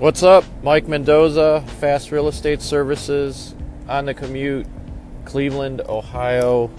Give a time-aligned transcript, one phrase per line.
[0.00, 0.44] What's up?
[0.62, 3.54] Mike Mendoza, Fast Real Estate Services,
[3.86, 4.66] on the commute,
[5.26, 6.70] Cleveland, Ohio,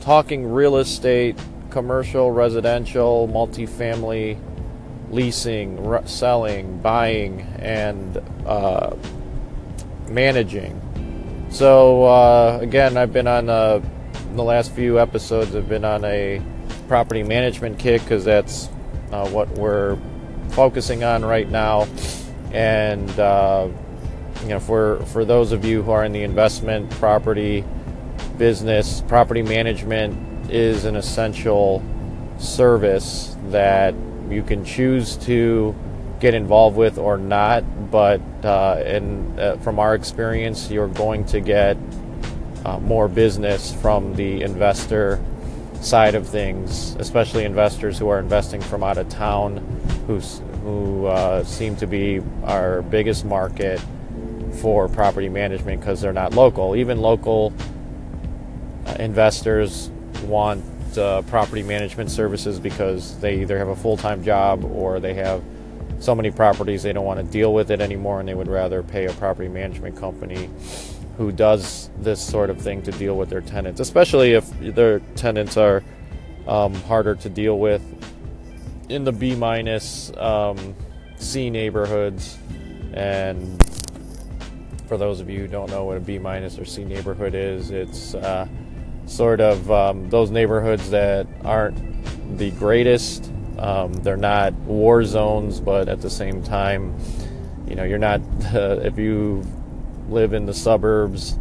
[0.00, 1.38] talking real estate,
[1.70, 4.38] commercial, residential, multifamily,
[5.08, 8.94] leasing, selling, buying, and uh,
[10.06, 10.78] managing.
[11.48, 13.80] So, uh, again, I've been on uh,
[14.34, 16.42] the last few episodes, I've been on a
[16.86, 18.68] property management kick because that's
[19.10, 19.96] uh, what we're
[20.54, 21.86] focusing on right now.
[22.52, 23.68] And uh,
[24.42, 27.64] you know, for for those of you who are in the investment property
[28.38, 31.82] business, property management is an essential
[32.38, 33.94] service that
[34.30, 35.74] you can choose to
[36.20, 37.90] get involved with or not.
[37.90, 41.76] But uh, and uh, from our experience, you're going to get
[42.64, 45.20] uh, more business from the investor
[45.84, 49.58] side of things, especially investors who are investing from out of town,
[50.06, 53.80] who's, who uh, seem to be our biggest market
[54.60, 56.74] for property management because they're not local.
[56.74, 57.52] Even local
[58.86, 59.90] uh, investors
[60.24, 60.64] want
[60.96, 65.42] uh, property management services because they either have a full time job or they have
[65.98, 68.82] so many properties they don't want to deal with it anymore and they would rather
[68.82, 70.48] pay a property management company
[71.16, 75.56] who does this sort of thing to deal with their tenants, especially if their tenants
[75.56, 75.82] are
[76.46, 77.82] um, harder to deal with
[78.88, 80.74] in the B minus um,
[81.16, 82.38] C neighborhoods.
[82.92, 83.62] And
[84.86, 87.70] for those of you who don't know what a B minus or C neighborhood is,
[87.70, 88.46] it's uh,
[89.06, 93.32] sort of um, those neighborhoods that aren't the greatest.
[93.58, 96.96] Um, they're not war zones, but at the same time,
[97.68, 98.20] you know, you're not,
[98.52, 99.44] uh, if you
[100.08, 101.38] live in the suburbs,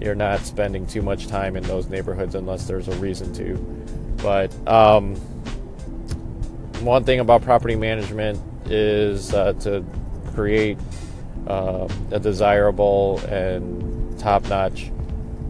[0.00, 3.56] you're not spending too much time in those neighborhoods unless there's a reason to.
[4.22, 5.16] But um,
[6.80, 9.84] one thing about property management is uh, to
[10.34, 10.78] create
[11.46, 14.90] uh, a desirable and top notch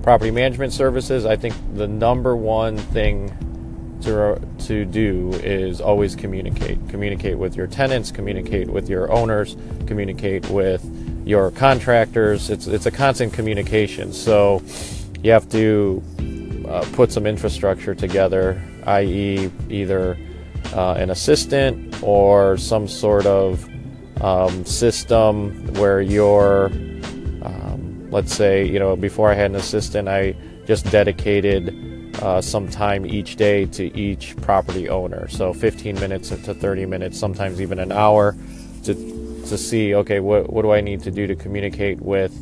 [0.02, 1.24] property management services.
[1.24, 3.30] I think the number one thing
[4.02, 6.78] to, to do is always communicate.
[6.88, 9.56] Communicate with your tenants, communicate with your owners,
[9.86, 10.82] communicate with
[11.32, 12.50] your contractors.
[12.50, 14.12] It's it's a constant communication.
[14.12, 14.62] So
[15.22, 16.02] you have to
[16.68, 20.18] uh, put some infrastructure together, i.e., either
[20.74, 23.66] uh, an assistant or some sort of
[24.20, 26.66] um, system where you're,
[27.42, 31.64] um, let's say, you know, before I had an assistant, I just dedicated
[32.20, 35.28] uh, some time each day to each property owner.
[35.28, 38.36] So 15 minutes to 30 minutes, sometimes even an hour
[38.84, 42.32] to to see okay what what do I need to do to communicate with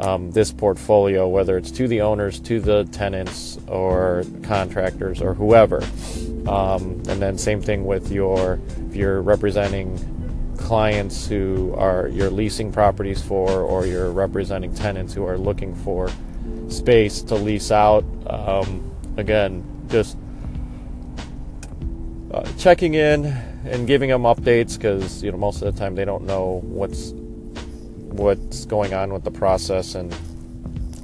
[0.00, 5.82] um, this portfolio, whether it's to the owners, to the tenants, or contractors, or whoever.
[6.48, 9.98] Um, and then same thing with your if you're representing
[10.56, 16.10] clients who are you're leasing properties for, or you're representing tenants who are looking for
[16.68, 18.04] space to lease out.
[18.26, 20.16] Um, again, just
[22.32, 23.24] uh, checking in
[23.64, 27.12] and giving them updates because you know most of the time they don't know what's
[28.12, 30.14] what's going on with the process and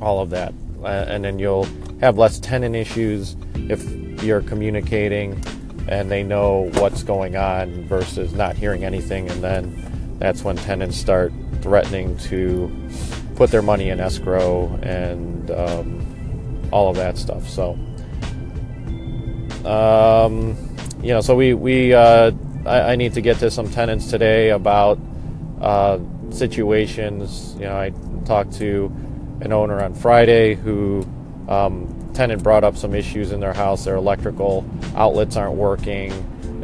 [0.00, 0.52] all of that.
[0.84, 1.66] And then you'll
[2.00, 3.82] have less tenant issues if
[4.22, 5.42] you're communicating
[5.88, 10.96] and they know what's going on versus not hearing anything and then that's when tenants
[10.96, 12.70] start threatening to
[13.36, 17.48] put their money in escrow and um, all of that stuff.
[17.48, 17.78] So
[19.64, 20.56] um,
[21.02, 22.30] you know, so we we uh,
[22.66, 24.98] I, I, need to get to some tenants today about
[25.60, 25.98] uh,
[26.30, 27.54] situations.
[27.54, 27.92] You know, I
[28.24, 28.92] talked to
[29.40, 31.06] an owner on Friday who
[31.48, 33.84] um, tenant brought up some issues in their house.
[33.84, 36.12] Their electrical outlets aren't working,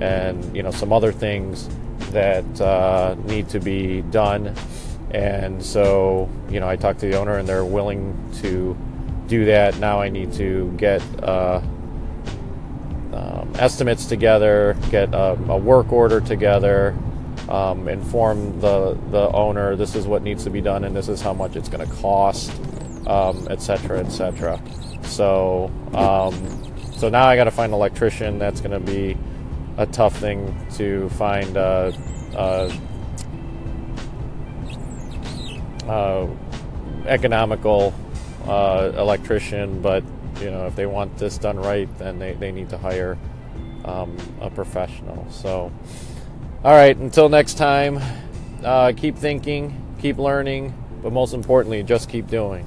[0.01, 1.69] and you know some other things
[2.11, 4.55] that uh, need to be done.
[5.11, 8.77] And so, you know, I talked to the owner, and they're willing to
[9.27, 9.79] do that.
[9.79, 11.61] Now I need to get uh,
[13.59, 16.97] estimates together, get a, a, work order together,
[17.49, 21.21] um, inform the the owner this is what needs to be done and this is
[21.21, 22.51] how much it's going to cost,
[23.51, 24.61] etc., um, etc.
[24.61, 26.35] Et so um,
[26.97, 28.39] so now I got to find an electrician.
[28.39, 29.17] That's going to be
[29.77, 31.57] a tough thing to find.
[31.57, 31.93] Uh,
[32.35, 32.73] uh,
[35.89, 36.29] uh,
[37.07, 37.93] economical
[38.47, 40.05] uh, electrician, but
[40.41, 43.19] you know, if they want this done right, then they, they need to hire
[43.85, 45.27] um, a professional.
[45.31, 45.73] So,
[46.65, 48.01] all right, until next time,
[48.63, 52.67] uh, keep thinking, keep learning, but most importantly, just keep doing.